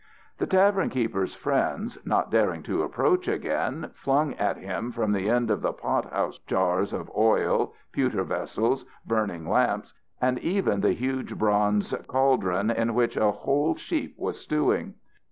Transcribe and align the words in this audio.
The 0.39 0.47
tavern 0.47 0.89
keeper's 0.89 1.35
friends, 1.35 1.99
not 2.05 2.31
daring 2.31 2.63
to 2.63 2.81
approach 2.81 3.27
again, 3.27 3.91
flung 3.93 4.33
at 4.33 4.57
him 4.57 4.91
from 4.91 5.11
the 5.11 5.29
end 5.29 5.51
of 5.51 5.61
the 5.61 5.73
pot 5.73 6.11
house 6.11 6.39
jars 6.47 6.91
of 6.91 7.07
oil, 7.15 7.75
pewter 7.91 8.23
vessels, 8.23 8.83
burning 9.05 9.47
lamps, 9.47 9.93
and 10.19 10.39
even 10.39 10.81
the 10.81 10.93
huge 10.93 11.37
bronze 11.37 11.93
cauldron 12.07 12.71
in 12.71 12.95
which 12.95 13.15
a 13.15 13.29
whole 13.29 13.75
sheep 13.75 14.15
was 14.17 14.39
stewing. 14.41 14.95